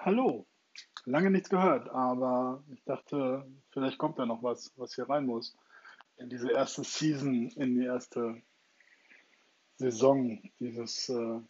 [0.00, 0.46] Hallo,
[1.06, 5.56] lange nichts gehört, aber ich dachte, vielleicht kommt da noch was, was hier rein muss.
[6.18, 8.40] In diese erste Season, in die erste
[9.74, 11.40] Saison dieses, äh,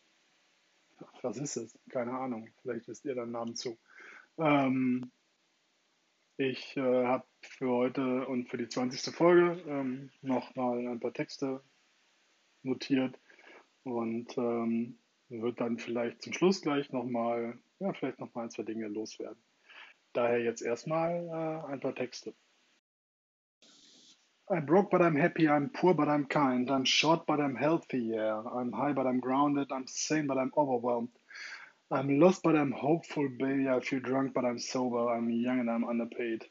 [1.20, 1.78] was ist es?
[1.90, 3.78] Keine Ahnung, vielleicht wisst ihr den Namen zu.
[4.38, 5.12] Ähm,
[6.38, 9.14] ich äh, habe für heute und für die 20.
[9.14, 11.62] Folge ähm, nochmal ein paar Texte
[12.62, 13.20] notiert
[13.82, 14.98] und ähm,
[15.28, 19.42] wird dann vielleicht zum Schluss gleich nochmal, ja, vielleicht nochmal ein, zwei Dinge loswerden.
[20.12, 22.34] Daher jetzt erstmal äh, ein paar Texte.
[24.50, 27.98] I'm broke but I'm happy, I'm poor but I'm kind, I'm short but I'm healthy,
[27.98, 28.42] yeah.
[28.46, 31.10] I'm high but I'm grounded, I'm sane but I'm overwhelmed.
[31.90, 33.68] I'm lost but I'm hopeful, baby.
[33.68, 36.46] I feel drunk but I'm sober, I'm young and I'm underpaid.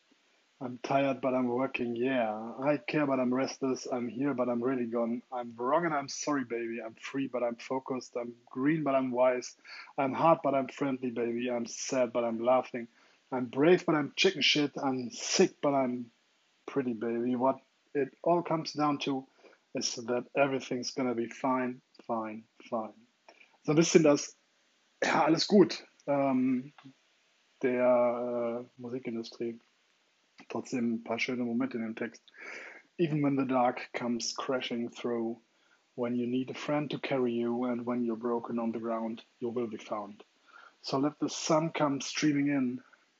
[0.60, 2.34] I'm tired, but I'm working, yeah.
[2.64, 3.88] I care, but I'm restless.
[3.92, 5.22] I'm here, but I'm really gone.
[5.32, 6.80] I'm wrong and I'm sorry, baby.
[6.84, 8.16] I'm free, but I'm focused.
[8.20, 9.56] I'm green, but I'm wise.
[10.00, 11.52] I'm hard, but I'm friendly, baby.
[11.52, 12.88] I'm sad, but I'm laughing.
[13.32, 14.72] I'm brave, but I'm chicken shit.
[14.82, 16.08] I'm sick, but I'm
[16.66, 17.36] pretty, baby.
[17.36, 17.58] What
[17.94, 19.28] it all comes down to
[19.76, 22.94] is that everything's gonna be fine, fine, fine.
[23.64, 24.36] So ein bisschen das,
[25.04, 26.74] ja, alles gut ähm,
[27.62, 29.60] der äh, Musikindustrie.
[30.50, 32.24] Trotzdem ein paar schöne Momente in dem Text.
[32.98, 35.40] Even when the dark comes crashing through,
[35.96, 39.24] when you need a friend to carry you, and when you're broken on the ground,
[39.40, 40.24] you will be found.
[40.82, 42.80] So let the sun come streaming in,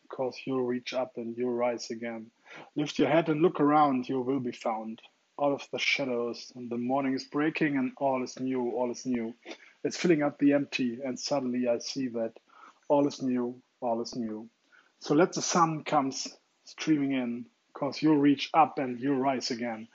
[0.10, 2.32] cause you'll reach up and you'll rise again.
[2.76, 5.02] Lift your head and look around, you will be found.
[5.40, 9.06] Out of the shadows, and the morning is breaking, and all is new, all is
[9.06, 9.36] new.
[9.84, 12.34] It's filling up the empty, and suddenly I see that
[12.88, 14.50] all is new, all is new.
[15.02, 16.28] So let the sun comes
[16.68, 19.88] streaming in, because you'll reach up and you'll rise again.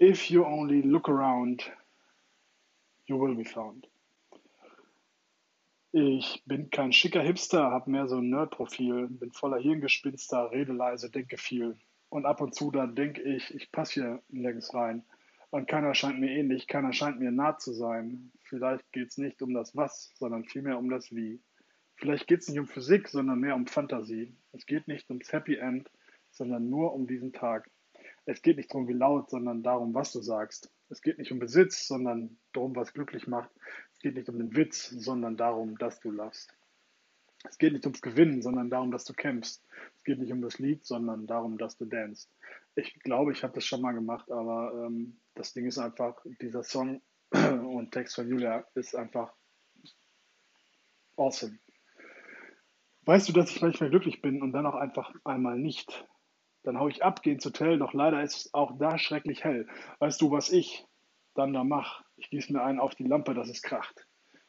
[0.00, 1.62] If you only look around,
[3.06, 3.86] you will be found.
[5.92, 11.10] Ich bin kein schicker Hipster, hab mehr so ein Nerd-Profil, bin voller Hirngespinster, rede leise,
[11.10, 11.76] denke viel.
[12.10, 15.04] Und ab und zu dann denke ich, ich passe hier nirgends rein.
[15.50, 18.30] Und keiner scheint mir ähnlich, keiner scheint mir nah zu sein.
[18.42, 21.40] Vielleicht geht es nicht um das Was, sondern vielmehr um das Wie.
[21.96, 24.36] Vielleicht geht es nicht um Physik, sondern mehr um Fantasie.
[24.52, 25.90] Es geht nicht ums Happy End,
[26.38, 27.70] sondern nur um diesen Tag.
[28.24, 30.70] Es geht nicht darum, wie laut, sondern darum, was du sagst.
[30.88, 33.50] Es geht nicht um Besitz, sondern darum, was glücklich macht.
[33.92, 36.54] Es geht nicht um den Witz, sondern darum, dass du lachst.
[37.44, 39.64] Es geht nicht ums Gewinnen, sondern darum, dass du kämpfst.
[39.96, 42.30] Es geht nicht um das Lied, sondern darum, dass du danst.
[42.74, 46.64] Ich glaube, ich habe das schon mal gemacht, aber ähm, das Ding ist einfach, dieser
[46.64, 49.32] Song und Text von Julia ist einfach
[51.16, 51.58] awesome.
[53.02, 56.06] Weißt du, dass ich manchmal glücklich bin und dann auch einfach einmal nicht?
[56.68, 59.66] Dann hau ich ab, geh ins Hotel, doch leider ist es auch da schrecklich hell.
[60.00, 60.86] Weißt du, was ich
[61.34, 62.04] dann da mach?
[62.16, 64.06] Ich gieße mir einen auf die Lampe, dass es kracht.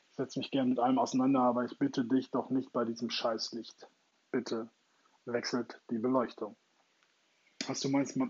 [0.09, 3.09] Ich setze mich gern mit allem auseinander, aber ich bitte dich doch nicht bei diesem
[3.09, 3.87] Scheißlicht.
[4.31, 4.69] Bitte
[5.23, 6.57] wechselt die Beleuchtung.
[7.69, 8.27] Hast du manchmal,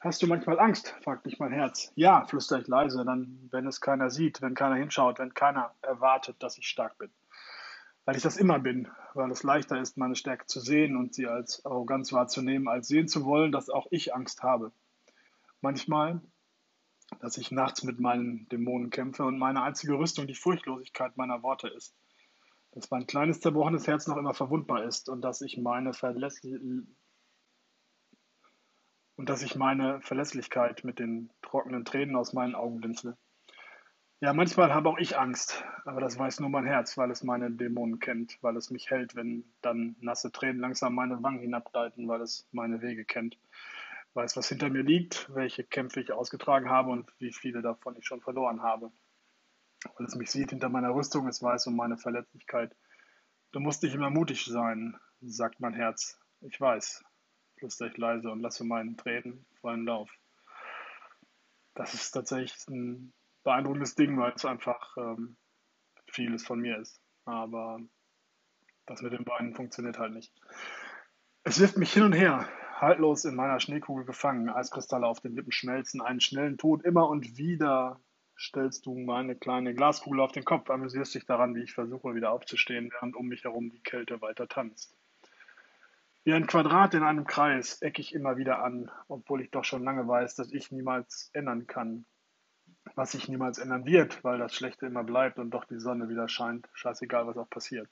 [0.00, 0.96] Hast du manchmal Angst?
[1.02, 1.92] fragt mich mein Herz.
[1.96, 6.42] Ja, flüstere ich leise, dann, wenn es keiner sieht, wenn keiner hinschaut, wenn keiner erwartet,
[6.42, 7.12] dass ich stark bin
[8.08, 11.26] weil ich das immer bin, weil es leichter ist, meine Stärke zu sehen und sie
[11.26, 14.72] als Arroganz wahrzunehmen, als sehen zu wollen, dass auch ich Angst habe.
[15.60, 16.22] Manchmal,
[17.20, 21.68] dass ich nachts mit meinen Dämonen kämpfe und meine einzige Rüstung die Furchtlosigkeit meiner Worte
[21.68, 21.94] ist.
[22.70, 26.62] Dass mein kleines zerbrochenes Herz noch immer verwundbar ist und dass ich meine Verlässlichkeit
[29.16, 33.18] und dass ich meine Verlässlichkeit mit den trockenen Tränen aus meinen Augen blinzle.
[34.20, 37.52] Ja, manchmal habe auch ich Angst, aber das weiß nur mein Herz, weil es meine
[37.52, 42.20] Dämonen kennt, weil es mich hält, wenn dann nasse Tränen langsam meine Wangen hinabgleiten, weil
[42.22, 43.38] es meine Wege kennt,
[44.14, 48.06] weiß, was hinter mir liegt, welche Kämpfe ich ausgetragen habe und wie viele davon ich
[48.06, 48.90] schon verloren habe.
[49.96, 52.74] Weil es mich sieht hinter meiner Rüstung, es weiß um meine Verletzlichkeit.
[53.52, 56.18] Du musst nicht immer mutig sein, sagt mein Herz.
[56.40, 57.04] Ich weiß,
[57.56, 60.10] flüster ich leise und lasse meinen Tränen freien Lauf.
[61.74, 63.12] Das ist tatsächlich ein
[63.44, 65.36] beeindruckendes Ding, weil es einfach ähm,
[66.06, 67.00] vieles von mir ist.
[67.24, 67.80] Aber
[68.86, 70.32] das mit den Beinen funktioniert halt nicht.
[71.44, 72.48] Es wirft mich hin und her,
[72.80, 77.36] haltlos in meiner Schneekugel gefangen, Eiskristalle auf den Lippen schmelzen, einen schnellen Tod immer und
[77.36, 78.00] wieder
[78.38, 82.30] stellst du meine kleine Glaskugel auf den Kopf, amüsierst dich daran, wie ich versuche wieder
[82.30, 84.96] aufzustehen, während um mich herum die Kälte weiter tanzt.
[86.24, 89.82] Wie ein Quadrat in einem Kreis ecke ich immer wieder an, obwohl ich doch schon
[89.82, 92.06] lange weiß, dass ich niemals ändern kann,
[92.94, 96.28] was sich niemals ändern wird, weil das Schlechte immer bleibt und doch die Sonne wieder
[96.28, 96.68] scheint.
[96.72, 97.88] Scheißegal, was auch passiert.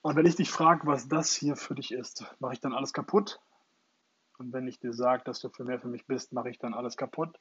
[0.00, 2.92] Und wenn ich dich frage, was das hier für dich ist, mache ich dann alles
[2.92, 3.40] kaputt?
[4.38, 6.74] Und wenn ich dir sage, dass du für mehr für mich bist, mache ich dann
[6.74, 7.38] alles kaputt?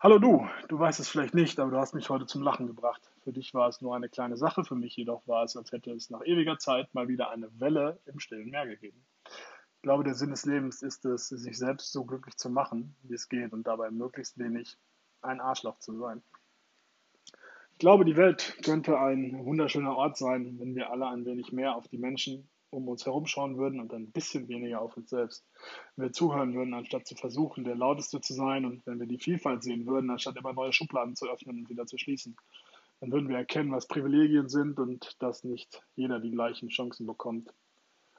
[0.00, 3.10] Hallo du, du weißt es vielleicht nicht, aber du hast mich heute zum Lachen gebracht.
[3.24, 5.90] Für dich war es nur eine kleine Sache, für mich jedoch war es, als hätte
[5.90, 9.04] es nach ewiger Zeit mal wieder eine Welle im stillen Meer gegeben.
[9.24, 13.14] Ich glaube, der Sinn des Lebens ist es, sich selbst so glücklich zu machen, wie
[13.14, 14.76] es geht und dabei möglichst wenig
[15.22, 16.22] ein Arschloch zu sein.
[17.72, 21.76] Ich glaube, die Welt könnte ein wunderschöner Ort sein, wenn wir alle ein wenig mehr
[21.76, 25.46] auf die Menschen um uns herum schauen würden und ein bisschen weniger auf uns selbst.
[25.96, 29.18] Wenn wir zuhören würden, anstatt zu versuchen, der Lauteste zu sein und wenn wir die
[29.18, 32.36] Vielfalt sehen würden, anstatt immer neue Schubladen zu öffnen und wieder zu schließen,
[33.00, 37.54] dann würden wir erkennen, was Privilegien sind und dass nicht jeder die gleichen Chancen bekommt.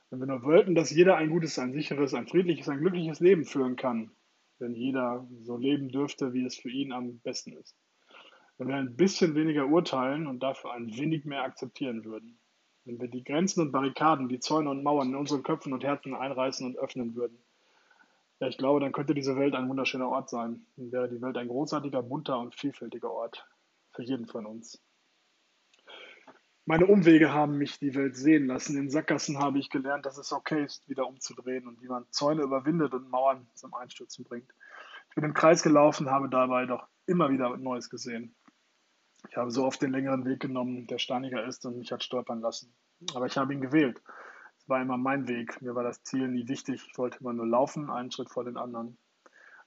[0.09, 3.45] Wenn wir nur wollten, dass jeder ein gutes, ein sicheres, ein friedliches, ein glückliches Leben
[3.45, 4.11] führen kann,
[4.59, 7.75] wenn jeder so leben dürfte, wie es für ihn am besten ist.
[8.57, 12.37] Wenn wir ein bisschen weniger urteilen und dafür ein wenig mehr akzeptieren würden.
[12.85, 16.13] Wenn wir die Grenzen und Barrikaden, die Zäune und Mauern in unseren Köpfen und Herzen
[16.13, 17.37] einreißen und öffnen würden.
[18.39, 20.65] Ja, ich glaube, dann könnte diese Welt ein wunderschöner Ort sein.
[20.77, 23.45] Dann wäre die Welt ein großartiger, bunter und vielfältiger Ort.
[23.91, 24.81] Für jeden von uns.
[26.69, 28.77] Meine Umwege haben mich die Welt sehen lassen.
[28.77, 32.43] In Sackgassen habe ich gelernt, dass es okay ist, wieder umzudrehen und wie man Zäune
[32.43, 34.53] überwindet und Mauern zum Einstürzen bringt.
[35.09, 38.35] Ich bin im Kreis gelaufen, habe dabei doch immer wieder Neues gesehen.
[39.27, 42.39] Ich habe so oft den längeren Weg genommen, der steiniger ist und mich hat stolpern
[42.39, 42.71] lassen.
[43.15, 43.99] Aber ich habe ihn gewählt.
[44.59, 45.63] Es war immer mein Weg.
[45.63, 46.85] Mir war das Ziel nie wichtig.
[46.87, 48.95] Ich wollte immer nur laufen, einen Schritt vor den anderen.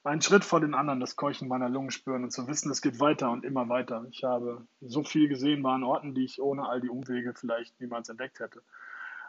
[0.05, 2.99] Einen Schritt vor den anderen, das Keuchen meiner Lungen spüren und zu wissen, es geht
[2.99, 4.05] weiter und immer weiter.
[4.11, 7.81] Ich habe so viel gesehen, war an Orten, die ich ohne all die Umwege vielleicht
[7.81, 8.63] niemals entdeckt hätte.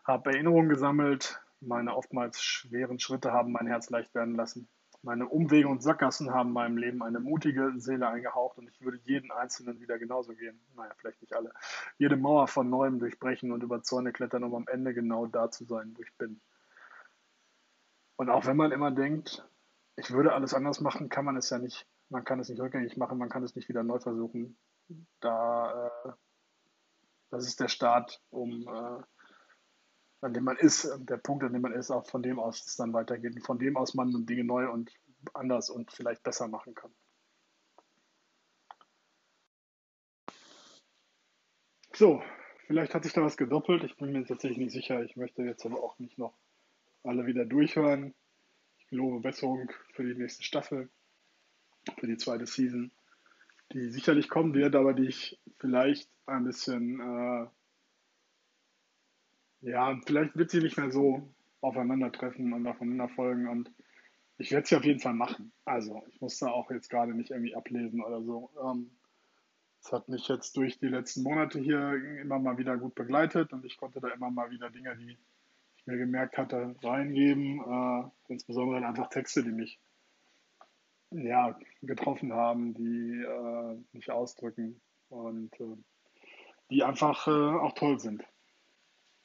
[0.04, 1.40] Habe Erinnerungen gesammelt.
[1.62, 4.68] Meine oftmals schweren Schritte haben mein Herz leicht werden lassen.
[5.04, 9.32] Meine Umwege und Sackgassen haben meinem Leben eine mutige Seele eingehaucht und ich würde jeden
[9.32, 10.60] Einzelnen wieder genauso gehen.
[10.76, 11.52] Naja, vielleicht nicht alle.
[12.00, 15.66] Jede Mauer von neuem durchbrechen und über Zäune klettern, um am Ende genau da zu
[15.66, 16.42] sein, wo ich bin.
[18.16, 19.46] Und auch wenn man immer denkt,
[19.96, 21.88] ich würde alles anders machen, kann man es ja nicht.
[22.10, 24.58] Man kann es nicht rückgängig machen, man kann es nicht wieder neu versuchen.
[25.20, 26.12] Da, äh,
[27.30, 29.04] das ist der Start, um äh,
[30.22, 32.76] an dem man ist, der Punkt, an dem man ist, auch von dem aus es
[32.76, 34.92] dann weitergeht und von dem aus man Dinge neu und
[35.34, 36.94] anders und vielleicht besser machen kann.
[41.96, 42.24] So,
[42.66, 43.84] vielleicht hat sich da was gedoppelt.
[43.84, 45.04] Ich bin mir tatsächlich nicht sicher.
[45.04, 46.34] Ich möchte jetzt aber auch nicht noch
[47.04, 48.16] alle wieder durchhören.
[48.94, 50.88] Gelobe Besserung für die nächste Staffel,
[51.98, 52.92] für die zweite Season,
[53.72, 57.48] die sicherlich kommen wird, aber die ich vielleicht ein bisschen äh,
[59.62, 61.28] ja, vielleicht wird sie nicht mehr so
[61.62, 63.72] aufeinandertreffen und aufeinander folgen und
[64.38, 65.52] ich werde sie auf jeden Fall machen.
[65.66, 68.52] Also, ich muss da auch jetzt gerade nicht irgendwie ablesen oder so.
[68.64, 68.92] Ähm,
[69.82, 73.66] es hat mich jetzt durch die letzten Monate hier immer mal wieder gut begleitet und
[73.66, 75.18] ich konnte da immer mal wieder Dinge, die
[75.86, 77.60] mir gemerkt hatte, reingeben.
[77.60, 79.80] Äh, insbesondere dann einfach Texte, die mich
[81.14, 85.78] ja, getroffen haben, die äh, mich ausdrücken und äh,
[86.72, 88.24] die einfach äh, auch toll sind.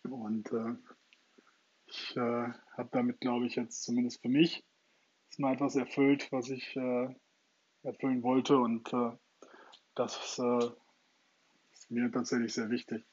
[0.02, 0.74] Und äh,
[1.86, 4.64] ich äh, habe damit, glaube ich, jetzt zumindest für mich
[5.38, 6.76] mal etwas erfüllt, was ich
[7.84, 8.58] erfüllen wollte.
[8.58, 8.92] Und
[9.94, 10.40] das
[11.72, 13.06] ist mir tatsächlich sehr wichtig.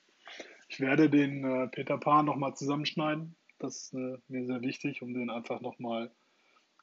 [0.67, 3.35] Ich werde den äh, Peter Pan nochmal zusammenschneiden.
[3.59, 6.11] Das ist mir sehr wichtig, um den einfach nochmal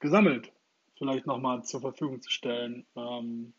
[0.01, 0.53] gesammelt
[1.03, 2.87] vielleicht nochmal zur Verfügung zu stellen.
[2.95, 3.55] Ähm,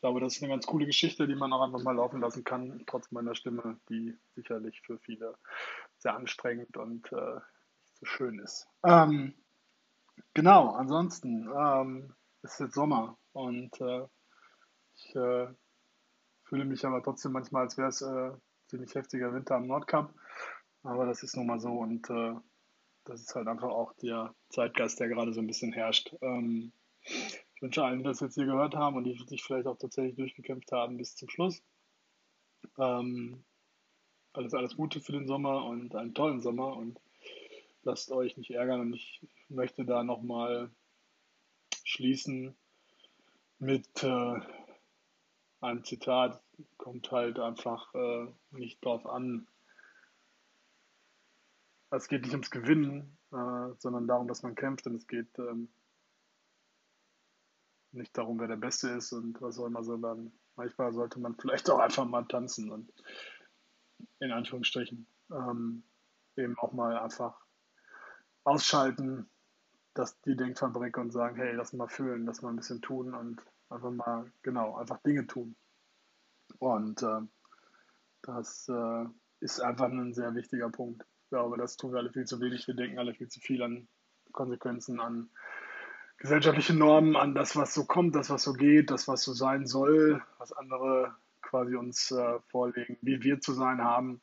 [0.00, 2.82] glaube, das ist eine ganz coole Geschichte, die man auch einfach mal laufen lassen kann,
[2.86, 5.36] trotz meiner Stimme, die sicherlich für viele
[5.98, 7.34] sehr anstrengend und äh,
[7.82, 8.66] nicht so schön ist.
[8.82, 9.34] Ähm,
[10.32, 14.06] genau, ansonsten ähm, ist jetzt Sommer und äh,
[14.94, 15.48] ich äh,
[16.44, 18.32] fühle mich aber trotzdem manchmal, als wäre es äh,
[18.72, 20.14] ziemlich heftiger Winter am Nordkap.
[20.82, 22.34] Aber das ist nun mal so und äh,
[23.04, 26.14] das ist halt einfach auch der Zeitgeist, der gerade so ein bisschen herrscht.
[26.22, 26.72] Ähm,
[27.04, 30.16] ich wünsche allen, die das jetzt hier gehört haben und die sich vielleicht auch tatsächlich
[30.16, 31.62] durchgekämpft haben bis zum Schluss.
[32.78, 33.44] Ähm,
[34.32, 36.98] alles, alles Gute für den Sommer und einen tollen Sommer und
[37.82, 38.80] lasst euch nicht ärgern.
[38.80, 40.70] Und ich möchte da nochmal
[41.84, 42.56] schließen
[43.58, 44.40] mit äh,
[45.62, 46.42] einem Zitat.
[46.76, 49.46] Kommt halt einfach äh, nicht drauf an.
[51.90, 55.68] Es geht nicht ums Gewinnen, äh, sondern darum, dass man kämpft und es geht ähm,
[57.92, 61.68] nicht darum, wer der Beste ist und was auch immer, sondern manchmal sollte man vielleicht
[61.70, 62.92] auch einfach mal tanzen und
[64.20, 65.82] in Anführungsstrichen ähm,
[66.36, 67.38] eben auch mal einfach
[68.44, 69.28] ausschalten,
[69.94, 73.40] dass die Denkfabrik und sagen, hey, lass mal fühlen, lass mal ein bisschen tun und
[73.72, 75.56] einfach mal, genau, einfach Dinge tun.
[76.58, 77.20] Und äh,
[78.22, 79.04] das äh,
[79.40, 81.04] ist einfach ein sehr wichtiger Punkt.
[81.24, 82.66] Ich glaube, das tun wir alle viel zu wenig.
[82.66, 83.88] Wir denken alle viel zu viel an
[84.32, 85.30] Konsequenzen, an
[86.18, 89.66] gesellschaftliche Normen an das, was so kommt, das, was so geht, das, was so sein
[89.66, 94.22] soll, was andere quasi uns äh, vorlegen, wie wir zu sein haben.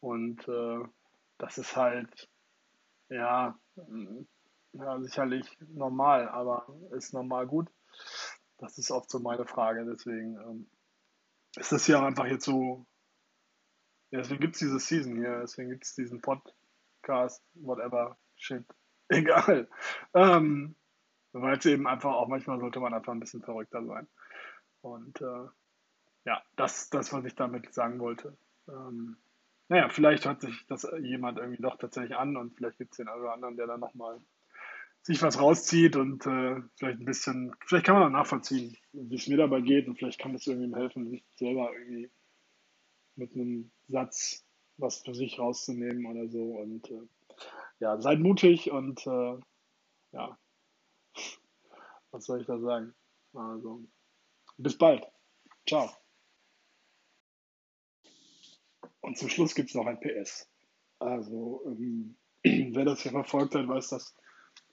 [0.00, 0.80] Und äh,
[1.38, 2.28] das ist halt,
[3.08, 3.58] ja,
[4.72, 7.68] ja, sicherlich normal, aber ist normal gut?
[8.64, 9.84] Das ist oft so meine Frage.
[9.84, 10.66] Deswegen ähm,
[11.56, 12.86] ist das ja einfach jetzt so,
[14.10, 18.64] ja, deswegen gibt es diese Season hier, deswegen gibt es diesen Podcast, whatever, shit,
[19.08, 19.68] egal.
[20.14, 20.76] Ähm,
[21.32, 24.08] weil es eben einfach auch manchmal sollte man einfach ein bisschen verrückter sein.
[24.80, 25.48] Und äh,
[26.24, 28.36] ja, das, das, was ich damit sagen wollte.
[28.66, 29.18] Ähm,
[29.68, 33.08] naja, vielleicht hört sich das jemand irgendwie doch tatsächlich an und vielleicht gibt es den
[33.08, 34.20] einen oder anderen, der dann nochmal
[35.04, 39.28] sich was rauszieht und äh, vielleicht ein bisschen, vielleicht kann man auch nachvollziehen, wie es
[39.28, 42.10] mir dabei geht und vielleicht kann es irgendwie helfen, sich selber irgendwie
[43.16, 44.44] mit einem Satz
[44.76, 46.42] was für sich rauszunehmen oder so.
[46.42, 47.06] Und äh,
[47.80, 49.38] ja, seid mutig und äh,
[50.12, 50.38] ja,
[52.10, 52.94] was soll ich da sagen?
[53.34, 53.84] Also,
[54.56, 55.06] bis bald.
[55.68, 55.90] Ciao.
[59.00, 60.48] Und zum Schluss gibt es noch ein PS.
[60.98, 64.14] Also, ähm, wer das hier verfolgt hat, weiß, dass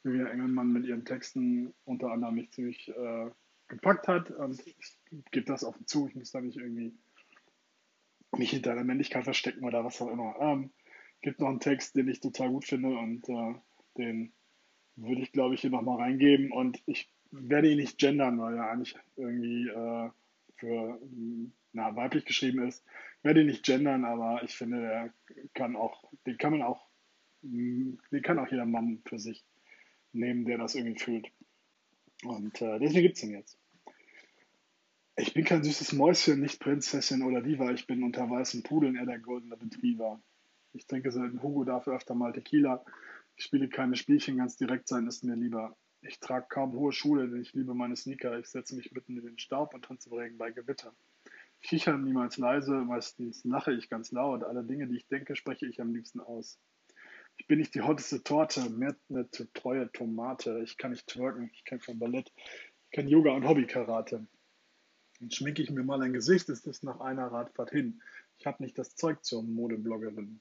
[0.04, 3.30] Julia Engelmann mit ihren Texten unter anderem mich ziemlich äh,
[3.68, 4.32] gepackt hat.
[4.32, 5.00] Und ich
[5.32, 6.98] gebe das offen zu, ich muss da nicht irgendwie
[8.38, 10.36] mich hinter der Männlichkeit verstecken oder was auch immer.
[10.40, 10.72] Ähm,
[11.22, 13.56] gibt noch einen Text, den ich total gut finde und äh,
[13.98, 14.34] den
[14.96, 16.52] würde ich, glaube ich, hier nochmal reingeben.
[16.52, 20.10] Und ich werde ihn nicht gendern, weil er eigentlich irgendwie äh,
[20.56, 21.00] für
[21.74, 22.84] na, weiblich geschrieben ist.
[23.20, 25.14] Ich werde ihn nicht gendern, aber ich finde, der
[25.54, 26.88] kann auch, den kann man auch,
[27.42, 29.46] den kann auch jeder Mann für sich
[30.14, 31.32] nehmen, der das irgendwie fühlt.
[32.24, 33.58] Und äh, deswegen gibt es ihn jetzt.
[35.18, 37.72] Ich bin kein süßes Mäuschen, nicht Prinzessin oder Diva.
[37.72, 40.22] Ich bin unter weißen Pudeln eher der goldene Retriever.
[40.74, 42.84] Ich trinke selten Hugo, dafür öfter mal Tequila.
[43.36, 45.76] Ich spiele keine Spielchen, ganz direkt sein ist mir lieber.
[46.02, 48.40] Ich trage kaum hohe Schuhe, denn ich liebe meine Sneaker.
[48.40, 50.94] Ich setze mich mitten in den Staub und tanze Regen bei Gewitter.
[51.60, 54.44] Ich kicher niemals leise, meistens lache ich ganz laut.
[54.44, 56.58] Alle Dinge, die ich denke, spreche ich am liebsten aus.
[57.42, 60.62] Ich bin nicht die hotteste Torte, mehr eine zu treue Tomate.
[60.64, 64.28] Ich kann nicht twerken, ich kenne kein Ballett, ich kann Yoga und Hobby-Karate.
[65.20, 68.00] Dann schminke ich mir mal ein Gesicht, ist es nach einer Radfahrt hin.
[68.38, 70.40] Ich habe nicht das Zeug zur Modebloggerin.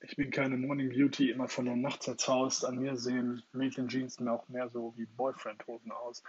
[0.00, 2.64] Ich bin keine Morning Beauty, immer von der Nacht zerzaust.
[2.64, 6.22] An mir sehen Mädchenjeans mir auch mehr so wie Boyfriend-Hosen aus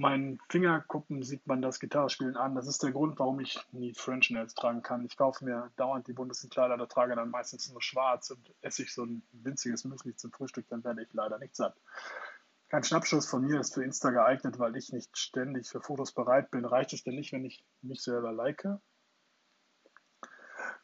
[0.00, 2.54] meinen Fingerkuppen sieht man das Gitarrespielen an.
[2.54, 5.04] Das ist der Grund, warum ich nie French Nails tragen kann.
[5.04, 8.82] Ich kaufe mir dauernd die buntesten Kleider, da trage dann meistens nur schwarz und esse
[8.82, 11.76] ich so ein winziges Müsli zum Frühstück, dann werde ich leider nicht satt.
[12.70, 16.50] Kein Schnappschuss von mir ist für Insta geeignet, weil ich nicht ständig für Fotos bereit
[16.50, 16.64] bin.
[16.64, 18.66] Reicht es denn nicht, wenn ich mich selber like?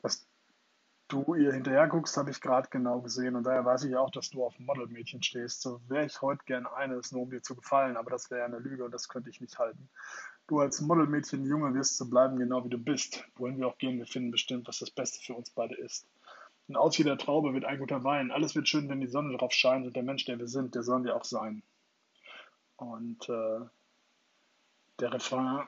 [0.02, 0.26] Das
[1.08, 3.36] du ihr hinterher guckst, habe ich gerade genau gesehen.
[3.36, 5.62] Und daher weiß ich auch, dass du auf Modelmädchen stehst.
[5.62, 8.46] So wäre ich heute gern eines, nur um dir zu gefallen, aber das wäre ja
[8.46, 9.88] eine Lüge und das könnte ich nicht halten.
[10.48, 13.24] Du als Modelmädchen, Junge, wirst so bleiben, genau wie du bist.
[13.36, 16.06] Wohin wir auch gehen, wir finden bestimmt, was das Beste für uns beide ist.
[16.68, 18.30] Und aus jeder Traube wird ein guter Wein.
[18.30, 20.82] Alles wird schön, wenn die Sonne drauf scheint und der Mensch, der wir sind, der
[20.82, 21.62] sollen wir auch sein.
[22.76, 23.60] Und äh,
[25.00, 25.66] der Refrain,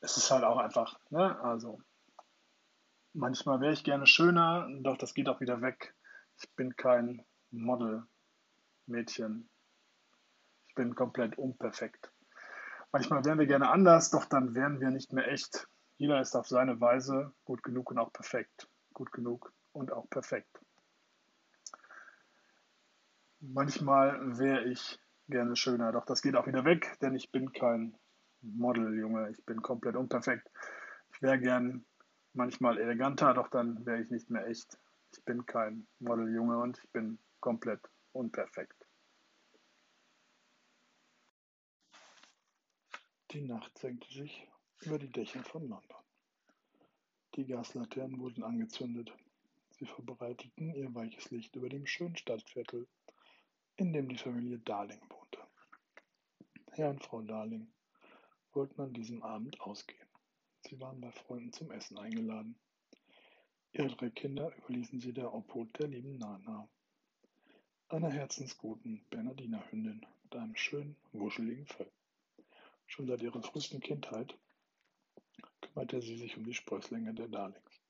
[0.00, 1.38] es ist halt auch einfach, ne?
[1.40, 1.80] Also,
[3.14, 5.94] Manchmal wäre ich gerne schöner, doch das geht auch wieder weg.
[6.38, 9.50] Ich bin kein Model-Mädchen.
[10.68, 12.10] Ich bin komplett unperfekt.
[12.90, 15.68] Manchmal wären wir gerne anders, doch dann wären wir nicht mehr echt.
[15.98, 18.66] Jeder ist auf seine Weise gut genug und auch perfekt.
[18.94, 20.58] Gut genug und auch perfekt.
[23.40, 27.94] Manchmal wäre ich gerne schöner, doch das geht auch wieder weg, denn ich bin kein
[28.40, 29.30] Model, Junge.
[29.30, 30.48] Ich bin komplett unperfekt.
[31.12, 31.84] Ich wäre gern
[32.34, 34.78] manchmal eleganter, doch dann wäre ich nicht mehr echt.
[35.12, 37.80] Ich bin kein Modeljunge und ich bin komplett
[38.12, 38.86] unperfekt.
[43.32, 44.46] Die Nacht senkte sich
[44.80, 46.02] über die Dächer von London.
[47.34, 49.10] Die Gaslaternen wurden angezündet.
[49.70, 52.86] Sie verbreiteten ihr weiches Licht über dem schönen Stadtviertel,
[53.76, 55.40] in dem die Familie Darling wohnte.
[56.72, 57.72] Herr und Frau Darling
[58.52, 60.01] wollten an diesem Abend ausgehen.
[60.72, 62.58] Sie waren bei Freunden zum Essen eingeladen.
[63.72, 66.66] Ihre drei Kinder überließen sie der Obhut der lieben Nana,
[67.88, 71.92] einer herzensguten Bernardinerhündin mit einem schönen, wuscheligen Fell.
[72.86, 74.34] Schon seit ihrer frühesten Kindheit
[75.60, 77.82] kümmerte sie sich um die Sprösslinge der Darlings.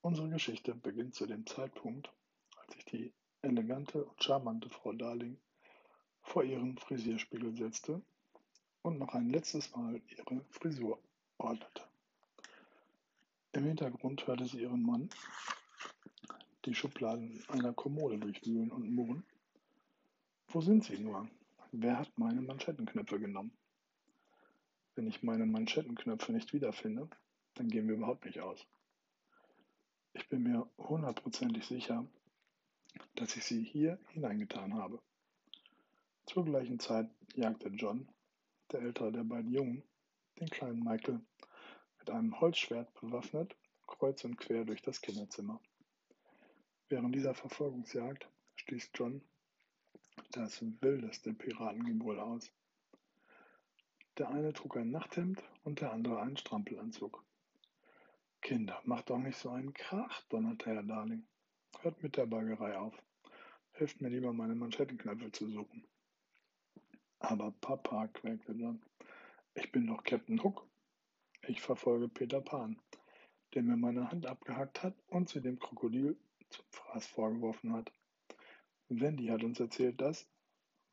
[0.00, 2.10] Unsere Geschichte beginnt zu dem Zeitpunkt,
[2.56, 3.12] als sich die
[3.42, 5.38] elegante und charmante Frau Darling
[6.22, 8.00] vor ihren Frisierspiegel setzte
[8.80, 10.98] und noch ein letztes Mal ihre Frisur
[11.40, 11.82] ordnete.
[13.52, 15.10] Im Hintergrund hörte sie ihren Mann
[16.66, 19.24] die Schubladen einer Kommode durchwühlen und murren.
[20.48, 21.28] Wo sind sie nur?
[21.72, 23.52] Wer hat meine Manschettenknöpfe genommen?
[24.94, 27.08] Wenn ich meine Manschettenknöpfe nicht wiederfinde,
[27.54, 28.66] dann gehen wir überhaupt nicht aus.
[30.12, 32.06] Ich bin mir hundertprozentig sicher,
[33.14, 35.00] dass ich sie hier hineingetan habe.
[36.26, 38.08] Zur gleichen Zeit jagte John,
[38.72, 39.82] der ältere der beiden Jungen,
[40.38, 41.20] den kleinen Michael
[42.00, 45.60] mit einem Holzschwert bewaffnet, kreuz und quer durch das Kinderzimmer.
[46.88, 49.22] Während dieser Verfolgungsjagd stieß John
[50.32, 52.50] das wildeste Piratengebrüll aus.
[54.18, 57.24] Der eine trug ein Nachthemd und der andere einen Strampelanzug.
[58.40, 61.26] Kinder, macht doch nicht so einen Krach, donnerte Herr Darling.
[61.80, 62.94] Hört mit der Baggerei auf.
[63.72, 65.86] Helft mir lieber, meine Manschettenknöpfe zu suchen.
[67.18, 68.82] Aber Papa, quäkte John,
[69.54, 70.69] ich bin doch Captain Hook.
[71.46, 72.80] Ich verfolge Peter Pan,
[73.54, 76.18] der mir meine Hand abgehackt hat und sie dem Krokodil
[76.50, 77.92] zum Fraß vorgeworfen hat.
[78.88, 80.28] Wendy hat uns erzählt, dass.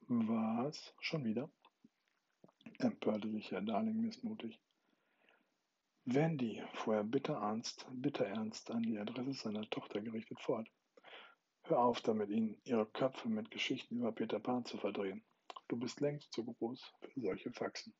[0.07, 0.93] Was?
[0.99, 1.49] Schon wieder?
[2.79, 4.59] empörte sich Herr Darling missmutig.
[6.05, 10.69] Wendy, fuhr er bitter ernst, bitter ernst an die Adresse seiner Tochter gerichtet fort.
[11.63, 15.23] Hör auf damit, ihnen ihre Köpfe mit Geschichten über Peter Pan zu verdrehen.
[15.67, 17.93] Du bist längst zu groß für solche Faxen.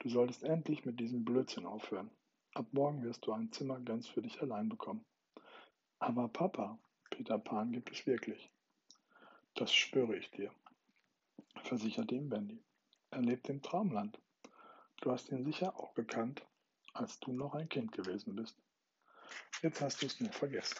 [0.00, 2.10] Du solltest endlich mit diesem Blödsinn aufhören.
[2.54, 5.04] Ab morgen wirst du ein Zimmer ganz für dich allein bekommen.
[5.98, 6.78] Aber Papa,
[7.10, 8.50] Peter Pan gibt es wirklich.
[9.54, 10.52] Das schwöre ich dir,
[11.64, 12.62] versicherte ihm Wendy.
[13.10, 14.20] Er lebt im Traumland.
[15.00, 16.46] Du hast ihn sicher auch gekannt,
[16.92, 18.56] als du noch ein Kind gewesen bist.
[19.62, 20.78] Jetzt hast du es nur vergessen.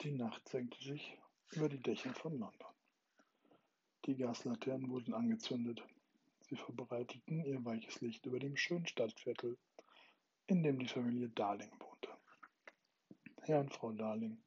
[0.00, 1.18] Die Nacht senkte sich
[1.52, 2.75] über die Dächer von London.
[4.06, 5.82] Die Gaslaternen wurden angezündet.
[6.48, 9.58] Sie verbreiteten ihr weiches Licht über dem schönen Stadtviertel,
[10.46, 12.10] in dem die Familie Darling wohnte.
[13.42, 14.38] Herr und Frau Darling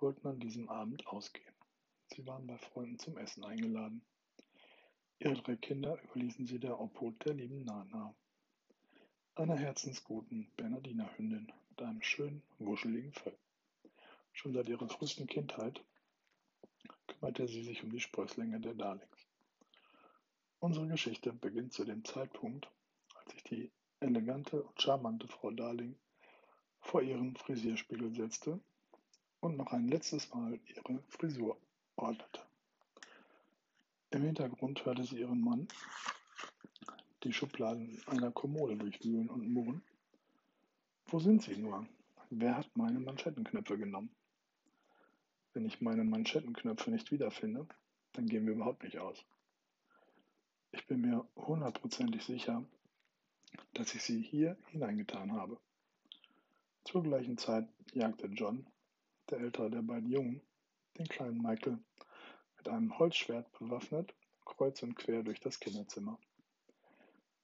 [0.00, 1.54] wollten an diesem Abend ausgehen.
[2.08, 4.02] Sie waren bei Freunden zum Essen eingeladen.
[5.20, 8.12] Ihre drei Kinder überließen sie der Obhut der lieben Nana,
[9.36, 13.38] einer herzensguten Bernardinerhündin mit einem schönen, wuscheligen Fell.
[14.32, 15.84] Schon seit ihrer frühesten Kindheit
[17.12, 19.26] kümmerte sie sich um die Sprösslinge der Darlings.
[20.60, 22.68] Unsere Geschichte beginnt zu dem Zeitpunkt,
[23.14, 23.70] als sich die
[24.00, 25.96] elegante und charmante Frau Darling
[26.80, 28.60] vor ihren Frisierspiegel setzte
[29.40, 31.56] und noch ein letztes Mal ihre Frisur
[31.96, 32.40] ordnete.
[34.10, 35.68] Im Hintergrund hörte sie ihren Mann
[37.24, 39.82] die Schubladen einer Kommode durchwühlen und murren.
[41.06, 41.86] Wo sind sie nur?
[42.30, 44.10] Wer hat meine Manschettenknöpfe genommen?
[45.54, 47.66] Wenn ich meine Manschettenknöpfe nicht wiederfinde,
[48.12, 49.24] dann gehen wir überhaupt nicht aus.
[50.70, 52.64] Ich bin mir hundertprozentig sicher,
[53.74, 55.58] dass ich sie hier hineingetan habe.
[56.84, 58.66] Zur gleichen Zeit jagte John,
[59.30, 60.40] der ältere der beiden Jungen,
[60.98, 61.78] den kleinen Michael
[62.56, 66.18] mit einem Holzschwert bewaffnet, kreuz und quer durch das Kinderzimmer.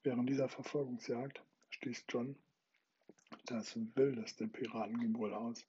[0.02, 2.36] Während dieser Verfolgungsjagd stieß John
[3.44, 5.66] das wildeste Piratengebrüll aus.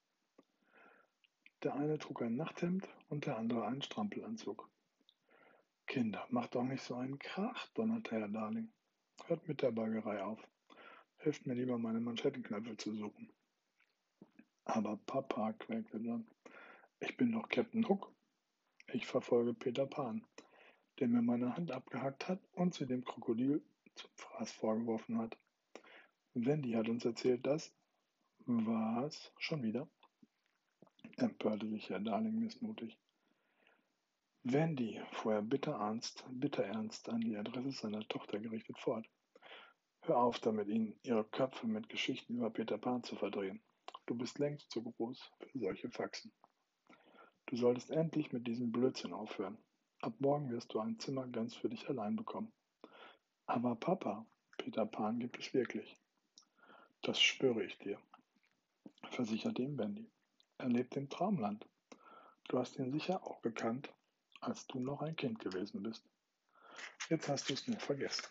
[1.64, 4.70] Der eine trug ein Nachthemd und der andere einen Strampelanzug.
[5.88, 8.72] Kinder, macht doch nicht so einen Krach, donnerte Herr Darling.
[9.26, 10.40] Hört mit der Baggerei auf.
[11.18, 13.34] Helft mir lieber, meine Manschettenknöpfe zu suchen.
[14.64, 16.26] Aber Papa, quäkte John,
[17.02, 18.10] ich bin doch Captain Hook.
[18.94, 20.26] Ich verfolge Peter Pan,
[21.00, 23.62] der mir meine Hand abgehackt hat und sie dem Krokodil
[23.96, 25.38] zum Fraß vorgeworfen hat.
[26.34, 27.74] Wendy hat uns erzählt, dass.
[28.46, 29.34] Was?
[29.40, 29.90] Schon wieder?
[31.22, 32.98] Empörte sich Herr Darling missmutig.
[34.44, 39.06] Wendy, fuhr er bitter ernst, bitter ernst an die Adresse seiner Tochter gerichtet fort.
[40.02, 43.62] Hör auf damit, ihnen ihre Köpfe mit Geschichten über Peter Pan zu verdrehen.
[44.06, 46.32] Du bist längst zu groß für solche Faxen.
[47.48, 49.58] Du solltest endlich mit diesem Blödsinn aufhören.
[50.02, 52.54] Ab morgen wirst du ein Zimmer ganz für dich allein bekommen.
[53.46, 54.26] Aber Papa,
[54.58, 55.98] Peter Pan gibt es wirklich.
[57.02, 58.00] Das schwöre ich dir,
[59.10, 60.10] versicherte ihm Wendy.
[60.60, 61.66] Er lebt im Traumland.
[62.50, 63.94] Du hast ihn sicher auch gekannt,
[64.42, 66.04] als du noch ein Kind gewesen bist.
[67.10, 68.28] Jetzt hast du es nur vergessen.